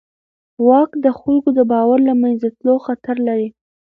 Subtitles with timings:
[0.67, 3.49] واک د خلکو د باور له منځه تلو خطر لري.